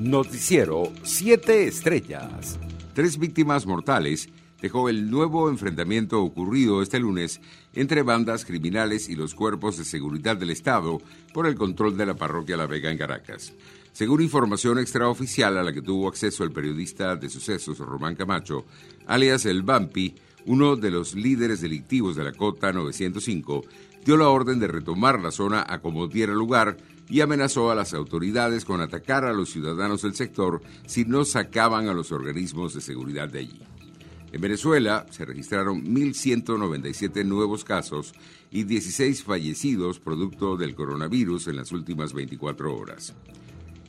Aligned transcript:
Noticiero 0.00 0.90
7 1.02 1.68
Estrellas. 1.68 2.58
Tres 2.94 3.18
víctimas 3.18 3.66
mortales 3.66 4.30
dejó 4.62 4.88
el 4.88 5.10
nuevo 5.10 5.50
enfrentamiento 5.50 6.22
ocurrido 6.22 6.80
este 6.80 6.98
lunes 6.98 7.38
entre 7.74 8.02
bandas 8.02 8.46
criminales 8.46 9.10
y 9.10 9.14
los 9.14 9.34
cuerpos 9.34 9.76
de 9.76 9.84
seguridad 9.84 10.38
del 10.38 10.48
Estado 10.48 11.02
por 11.34 11.46
el 11.46 11.54
control 11.54 11.98
de 11.98 12.06
la 12.06 12.14
parroquia 12.14 12.56
La 12.56 12.66
Vega 12.66 12.90
en 12.90 12.96
Caracas. 12.96 13.52
Según 13.92 14.22
información 14.22 14.78
extraoficial 14.78 15.58
a 15.58 15.62
la 15.62 15.74
que 15.74 15.82
tuvo 15.82 16.08
acceso 16.08 16.44
el 16.44 16.52
periodista 16.52 17.14
de 17.16 17.28
sucesos 17.28 17.76
Román 17.78 18.16
Camacho, 18.16 18.64
alias 19.06 19.44
El 19.44 19.62
Bampi, 19.64 20.14
uno 20.46 20.76
de 20.76 20.90
los 20.90 21.14
líderes 21.14 21.60
delictivos 21.60 22.16
de 22.16 22.24
la 22.24 22.32
Cota 22.32 22.72
905, 22.72 23.64
dio 24.06 24.16
la 24.16 24.30
orden 24.30 24.60
de 24.60 24.66
retomar 24.66 25.20
la 25.20 25.30
zona 25.30 25.62
a 25.68 25.82
como 25.82 26.06
diera 26.06 26.32
lugar 26.32 26.78
y 27.10 27.20
amenazó 27.20 27.70
a 27.70 27.74
las 27.74 27.92
autoridades 27.92 28.64
con 28.64 28.80
atacar 28.80 29.24
a 29.24 29.32
los 29.32 29.50
ciudadanos 29.50 30.02
del 30.02 30.14
sector 30.14 30.62
si 30.86 31.04
no 31.04 31.24
sacaban 31.24 31.88
a 31.88 31.92
los 31.92 32.12
organismos 32.12 32.72
de 32.72 32.80
seguridad 32.80 33.28
de 33.28 33.40
allí. 33.40 33.60
En 34.32 34.40
Venezuela 34.40 35.06
se 35.10 35.24
registraron 35.24 35.84
1.197 35.84 37.24
nuevos 37.24 37.64
casos 37.64 38.14
y 38.52 38.62
16 38.62 39.24
fallecidos 39.24 39.98
producto 39.98 40.56
del 40.56 40.76
coronavirus 40.76 41.48
en 41.48 41.56
las 41.56 41.72
últimas 41.72 42.12
24 42.12 42.74
horas. 42.76 43.12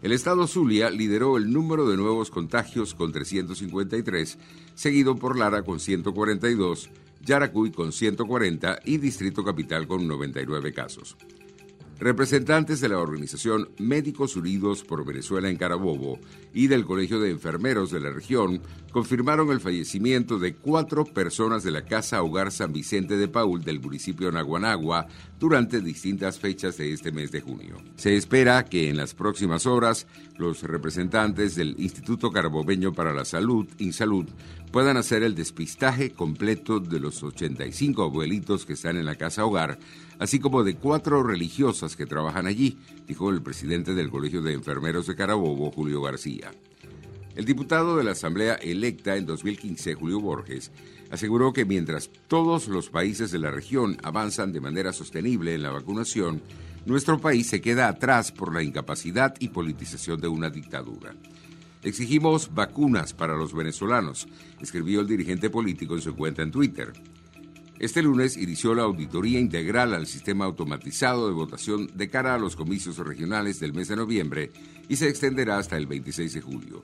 El 0.00 0.12
estado 0.12 0.46
Zulia 0.46 0.90
lideró 0.90 1.38
el 1.38 1.52
número 1.52 1.88
de 1.88 1.96
nuevos 1.96 2.30
contagios 2.30 2.94
con 2.94 3.10
353, 3.10 4.38
seguido 4.76 5.16
por 5.16 5.36
Lara 5.36 5.62
con 5.62 5.80
142, 5.80 6.88
Yaracuy 7.24 7.72
con 7.72 7.90
140 7.90 8.78
y 8.84 8.98
Distrito 8.98 9.42
Capital 9.42 9.88
con 9.88 10.06
99 10.06 10.72
casos. 10.72 11.16
Representantes 12.00 12.80
de 12.80 12.88
la 12.88 12.98
organización 12.98 13.70
Médicos 13.78 14.36
Unidos 14.36 14.84
por 14.84 15.04
Venezuela 15.04 15.48
en 15.48 15.56
Carabobo 15.56 16.20
y 16.54 16.68
del 16.68 16.84
Colegio 16.84 17.18
de 17.18 17.30
Enfermeros 17.30 17.90
de 17.90 17.98
la 17.98 18.10
región 18.10 18.62
confirmaron 18.92 19.50
el 19.50 19.60
fallecimiento 19.60 20.38
de 20.38 20.54
cuatro 20.54 21.04
personas 21.04 21.64
de 21.64 21.72
la 21.72 21.84
Casa 21.84 22.22
Hogar 22.22 22.52
San 22.52 22.72
Vicente 22.72 23.16
de 23.16 23.26
Paul 23.26 23.64
del 23.64 23.80
municipio 23.80 24.28
de 24.28 24.34
Naguanagua 24.34 25.08
durante 25.40 25.80
distintas 25.80 26.38
fechas 26.38 26.76
de 26.76 26.92
este 26.92 27.10
mes 27.10 27.32
de 27.32 27.40
junio. 27.40 27.76
Se 27.96 28.16
espera 28.16 28.64
que 28.64 28.88
en 28.88 28.96
las 28.96 29.14
próximas 29.14 29.66
horas 29.66 30.06
los 30.36 30.62
representantes 30.62 31.56
del 31.56 31.74
Instituto 31.78 32.30
Carabobeño 32.30 32.92
para 32.92 33.12
la 33.12 33.24
Salud, 33.24 33.66
InSalud, 33.78 34.26
puedan 34.70 34.96
hacer 34.96 35.22
el 35.22 35.34
despistaje 35.34 36.12
completo 36.12 36.78
de 36.78 37.00
los 37.00 37.22
85 37.22 38.02
abuelitos 38.02 38.66
que 38.66 38.74
están 38.74 38.96
en 38.96 39.06
la 39.06 39.16
Casa 39.16 39.44
Hogar, 39.44 39.78
así 40.18 40.38
como 40.38 40.62
de 40.62 40.76
cuatro 40.76 41.22
religiosas 41.22 41.87
que 41.96 42.06
trabajan 42.06 42.46
allí, 42.46 42.78
dijo 43.06 43.30
el 43.30 43.42
presidente 43.42 43.94
del 43.94 44.10
Colegio 44.10 44.42
de 44.42 44.54
Enfermeros 44.54 45.06
de 45.06 45.16
Carabobo, 45.16 45.70
Julio 45.70 46.02
García. 46.02 46.50
El 47.34 47.44
diputado 47.44 47.96
de 47.96 48.04
la 48.04 48.12
Asamblea 48.12 48.54
electa 48.54 49.16
en 49.16 49.24
2015, 49.24 49.94
Julio 49.94 50.20
Borges, 50.20 50.72
aseguró 51.10 51.52
que 51.52 51.64
mientras 51.64 52.10
todos 52.26 52.68
los 52.68 52.90
países 52.90 53.30
de 53.30 53.38
la 53.38 53.50
región 53.50 53.96
avanzan 54.02 54.52
de 54.52 54.60
manera 54.60 54.92
sostenible 54.92 55.54
en 55.54 55.62
la 55.62 55.70
vacunación, 55.70 56.42
nuestro 56.84 57.20
país 57.20 57.46
se 57.46 57.60
queda 57.60 57.88
atrás 57.88 58.32
por 58.32 58.52
la 58.52 58.62
incapacidad 58.62 59.34
y 59.38 59.48
politización 59.48 60.20
de 60.20 60.28
una 60.28 60.50
dictadura. 60.50 61.14
Exigimos 61.82 62.52
vacunas 62.54 63.14
para 63.14 63.36
los 63.36 63.54
venezolanos, 63.54 64.26
escribió 64.60 65.00
el 65.00 65.06
dirigente 65.06 65.48
político 65.48 65.94
en 65.94 66.02
su 66.02 66.16
cuenta 66.16 66.42
en 66.42 66.50
Twitter. 66.50 66.92
Este 67.78 68.02
lunes 68.02 68.36
inició 68.36 68.74
la 68.74 68.82
auditoría 68.82 69.38
integral 69.38 69.94
al 69.94 70.08
sistema 70.08 70.46
automatizado 70.46 71.28
de 71.28 71.34
votación 71.34 71.88
de 71.94 72.10
cara 72.10 72.34
a 72.34 72.38
los 72.38 72.56
comicios 72.56 72.98
regionales 72.98 73.60
del 73.60 73.72
mes 73.72 73.86
de 73.86 73.94
noviembre 73.94 74.50
y 74.88 74.96
se 74.96 75.08
extenderá 75.08 75.58
hasta 75.58 75.76
el 75.76 75.86
26 75.86 76.32
de 76.32 76.40
julio. 76.40 76.82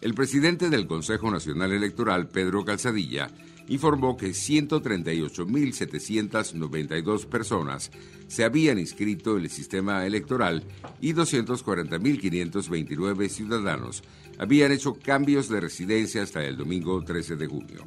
El 0.00 0.14
presidente 0.14 0.68
del 0.68 0.88
Consejo 0.88 1.30
Nacional 1.30 1.70
Electoral, 1.72 2.26
Pedro 2.26 2.64
Calzadilla, 2.64 3.30
informó 3.68 4.16
que 4.16 4.30
138.792 4.30 7.26
personas 7.26 7.92
se 8.26 8.42
habían 8.42 8.80
inscrito 8.80 9.36
en 9.36 9.44
el 9.44 9.50
sistema 9.50 10.04
electoral 10.06 10.64
y 11.00 11.12
240.529 11.12 13.28
ciudadanos 13.28 14.02
habían 14.38 14.72
hecho 14.72 14.94
cambios 14.94 15.48
de 15.48 15.60
residencia 15.60 16.24
hasta 16.24 16.44
el 16.44 16.56
domingo 16.56 17.04
13 17.04 17.36
de 17.36 17.46
junio. 17.46 17.86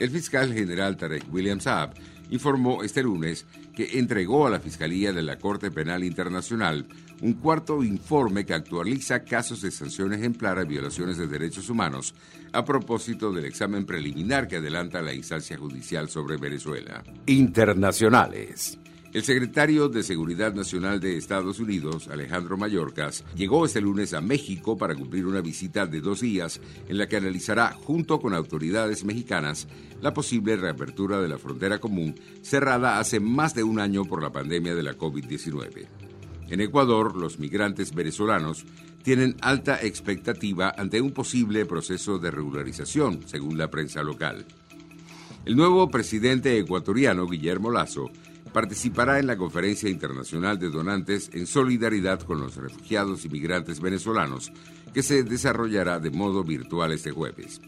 El 0.00 0.08
fiscal 0.10 0.54
general 0.54 0.96
Tarek 0.96 1.30
William 1.30 1.60
Saab 1.60 1.92
informó 2.30 2.82
este 2.82 3.02
lunes 3.02 3.44
que 3.76 3.98
entregó 3.98 4.46
a 4.46 4.50
la 4.50 4.58
Fiscalía 4.58 5.12
de 5.12 5.20
la 5.20 5.38
Corte 5.38 5.70
Penal 5.70 6.02
Internacional 6.04 6.86
un 7.20 7.34
cuarto 7.34 7.84
informe 7.84 8.46
que 8.46 8.54
actualiza 8.54 9.24
casos 9.24 9.60
de 9.60 9.70
sanción 9.70 10.14
ejemplar 10.14 10.58
a 10.58 10.64
violaciones 10.64 11.18
de 11.18 11.26
derechos 11.26 11.68
humanos 11.68 12.14
a 12.52 12.64
propósito 12.64 13.30
del 13.30 13.44
examen 13.44 13.84
preliminar 13.84 14.48
que 14.48 14.56
adelanta 14.56 15.02
la 15.02 15.12
instancia 15.12 15.58
judicial 15.58 16.08
sobre 16.08 16.38
Venezuela. 16.38 17.04
Internacionales. 17.26 18.78
El 19.12 19.24
secretario 19.24 19.88
de 19.88 20.04
Seguridad 20.04 20.54
Nacional 20.54 21.00
de 21.00 21.16
Estados 21.16 21.58
Unidos, 21.58 22.06
Alejandro 22.06 22.56
Mayorkas, 22.56 23.24
llegó 23.34 23.66
este 23.66 23.80
lunes 23.80 24.14
a 24.14 24.20
México 24.20 24.78
para 24.78 24.94
cumplir 24.94 25.26
una 25.26 25.40
visita 25.40 25.84
de 25.84 26.00
dos 26.00 26.20
días 26.20 26.60
en 26.88 26.96
la 26.96 27.08
que 27.08 27.16
analizará, 27.16 27.72
junto 27.72 28.20
con 28.20 28.34
autoridades 28.34 29.04
mexicanas, 29.04 29.66
la 30.00 30.14
posible 30.14 30.54
reapertura 30.54 31.20
de 31.20 31.26
la 31.26 31.38
frontera 31.38 31.80
común 31.80 32.14
cerrada 32.42 33.00
hace 33.00 33.18
más 33.18 33.52
de 33.52 33.64
un 33.64 33.80
año 33.80 34.04
por 34.04 34.22
la 34.22 34.30
pandemia 34.30 34.76
de 34.76 34.84
la 34.84 34.96
COVID-19. 34.96 35.88
En 36.48 36.60
Ecuador, 36.60 37.16
los 37.16 37.40
migrantes 37.40 37.92
venezolanos 37.92 38.64
tienen 39.02 39.34
alta 39.40 39.82
expectativa 39.82 40.72
ante 40.78 41.00
un 41.00 41.10
posible 41.10 41.66
proceso 41.66 42.20
de 42.20 42.30
regularización, 42.30 43.26
según 43.26 43.58
la 43.58 43.72
prensa 43.72 44.04
local. 44.04 44.46
El 45.44 45.56
nuevo 45.56 45.90
presidente 45.90 46.56
ecuatoriano, 46.58 47.26
Guillermo 47.26 47.72
Lazo, 47.72 48.10
participará 48.52 49.18
en 49.18 49.26
la 49.26 49.36
Conferencia 49.36 49.88
Internacional 49.88 50.58
de 50.58 50.70
Donantes 50.70 51.30
en 51.32 51.46
solidaridad 51.46 52.20
con 52.20 52.40
los 52.40 52.56
refugiados 52.56 53.24
y 53.24 53.28
migrantes 53.28 53.80
venezolanos, 53.80 54.52
que 54.92 55.02
se 55.02 55.22
desarrollará 55.22 56.00
de 56.00 56.10
modo 56.10 56.42
virtual 56.42 56.92
este 56.92 57.10
jueves. 57.10 57.60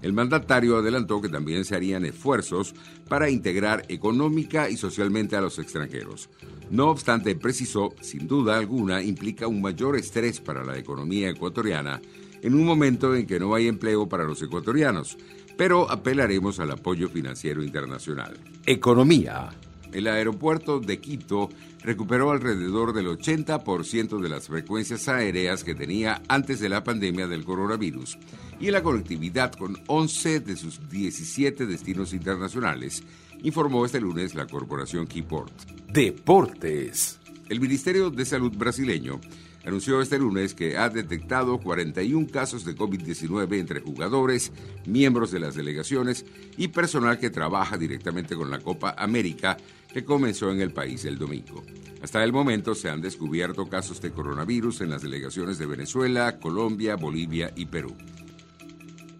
El 0.00 0.12
mandatario 0.12 0.76
adelantó 0.76 1.20
que 1.20 1.28
también 1.28 1.64
se 1.64 1.74
harían 1.74 2.04
esfuerzos 2.04 2.74
para 3.08 3.30
integrar 3.30 3.84
económica 3.88 4.70
y 4.70 4.76
socialmente 4.76 5.34
a 5.34 5.40
los 5.40 5.58
extranjeros. 5.58 6.30
No 6.70 6.88
obstante, 6.88 7.34
precisó, 7.34 7.94
sin 8.00 8.28
duda 8.28 8.58
alguna, 8.58 9.02
implica 9.02 9.48
un 9.48 9.60
mayor 9.60 9.96
estrés 9.96 10.40
para 10.40 10.64
la 10.64 10.78
economía 10.78 11.30
ecuatoriana 11.30 12.00
en 12.42 12.54
un 12.54 12.64
momento 12.64 13.16
en 13.16 13.26
que 13.26 13.40
no 13.40 13.54
hay 13.54 13.66
empleo 13.66 14.08
para 14.08 14.22
los 14.22 14.40
ecuatorianos, 14.40 15.18
pero 15.56 15.90
apelaremos 15.90 16.60
al 16.60 16.70
apoyo 16.70 17.08
financiero 17.08 17.64
internacional. 17.64 18.38
Economía 18.64 19.50
el 19.92 20.06
aeropuerto 20.06 20.80
de 20.80 20.98
Quito 20.98 21.48
recuperó 21.82 22.30
alrededor 22.30 22.92
del 22.92 23.06
80% 23.06 24.20
de 24.20 24.28
las 24.28 24.48
frecuencias 24.48 25.08
aéreas 25.08 25.64
que 25.64 25.74
tenía 25.74 26.22
antes 26.28 26.60
de 26.60 26.68
la 26.68 26.84
pandemia 26.84 27.26
del 27.26 27.44
coronavirus 27.44 28.18
y 28.60 28.70
la 28.70 28.82
conectividad 28.82 29.52
con 29.52 29.76
11 29.86 30.40
de 30.40 30.56
sus 30.56 30.88
17 30.88 31.66
destinos 31.66 32.12
internacionales, 32.12 33.02
informó 33.42 33.84
este 33.84 34.00
lunes 34.00 34.34
la 34.34 34.46
corporación 34.46 35.06
Keyport. 35.06 35.52
Deportes. 35.92 37.18
El 37.48 37.60
Ministerio 37.60 38.10
de 38.10 38.26
Salud 38.26 38.52
brasileño 38.56 39.20
anunció 39.64 40.00
este 40.00 40.18
lunes 40.18 40.54
que 40.54 40.76
ha 40.76 40.88
detectado 40.88 41.58
41 41.58 42.26
casos 42.32 42.64
de 42.64 42.74
COVID-19 42.74 43.58
entre 43.58 43.80
jugadores, 43.80 44.50
miembros 44.86 45.30
de 45.30 45.40
las 45.40 45.54
delegaciones 45.54 46.24
y 46.56 46.68
personal 46.68 47.18
que 47.18 47.30
trabaja 47.30 47.76
directamente 47.76 48.34
con 48.34 48.50
la 48.50 48.60
Copa 48.60 48.94
América 48.98 49.56
que 49.92 50.04
comenzó 50.04 50.50
en 50.50 50.60
el 50.60 50.72
país 50.72 51.04
el 51.04 51.18
domingo. 51.18 51.62
Hasta 52.02 52.22
el 52.22 52.32
momento 52.32 52.74
se 52.74 52.88
han 52.88 53.00
descubierto 53.00 53.68
casos 53.68 54.00
de 54.00 54.12
coronavirus 54.12 54.82
en 54.82 54.90
las 54.90 55.02
delegaciones 55.02 55.58
de 55.58 55.66
Venezuela, 55.66 56.38
Colombia, 56.38 56.96
Bolivia 56.96 57.52
y 57.56 57.66
Perú. 57.66 57.94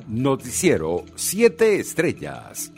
Noticiero 0.07 1.05
7 1.17 1.81
Estrellas. 1.81 2.73